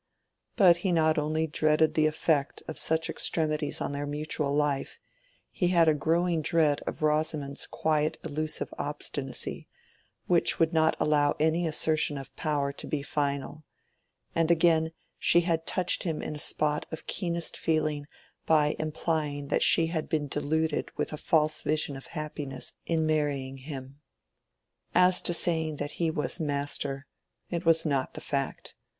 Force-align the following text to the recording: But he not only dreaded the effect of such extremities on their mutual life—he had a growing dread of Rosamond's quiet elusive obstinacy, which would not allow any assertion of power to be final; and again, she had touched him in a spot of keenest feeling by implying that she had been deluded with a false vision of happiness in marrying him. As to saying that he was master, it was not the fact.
But 0.55 0.77
he 0.77 0.91
not 0.91 1.19
only 1.19 1.45
dreaded 1.45 1.93
the 1.93 2.07
effect 2.07 2.63
of 2.67 2.79
such 2.79 3.07
extremities 3.07 3.79
on 3.81 3.91
their 3.91 4.07
mutual 4.07 4.51
life—he 4.55 5.67
had 5.67 5.87
a 5.87 5.93
growing 5.93 6.41
dread 6.41 6.81
of 6.87 7.03
Rosamond's 7.03 7.67
quiet 7.67 8.17
elusive 8.23 8.73
obstinacy, 8.79 9.67
which 10.25 10.57
would 10.57 10.73
not 10.73 10.95
allow 10.99 11.35
any 11.39 11.67
assertion 11.67 12.17
of 12.17 12.35
power 12.35 12.73
to 12.73 12.87
be 12.87 13.03
final; 13.03 13.63
and 14.33 14.49
again, 14.49 14.91
she 15.19 15.41
had 15.41 15.67
touched 15.67 16.01
him 16.01 16.19
in 16.23 16.35
a 16.35 16.39
spot 16.39 16.87
of 16.91 17.05
keenest 17.05 17.55
feeling 17.55 18.07
by 18.47 18.75
implying 18.79 19.49
that 19.49 19.61
she 19.61 19.85
had 19.85 20.09
been 20.09 20.27
deluded 20.27 20.89
with 20.97 21.13
a 21.13 21.15
false 21.17 21.61
vision 21.61 21.95
of 21.95 22.07
happiness 22.17 22.73
in 22.87 23.05
marrying 23.05 23.57
him. 23.57 24.01
As 24.95 25.21
to 25.21 25.35
saying 25.35 25.75
that 25.75 25.91
he 26.01 26.09
was 26.09 26.39
master, 26.39 27.05
it 27.51 27.65
was 27.67 27.85
not 27.85 28.15
the 28.15 28.21
fact. 28.21 28.73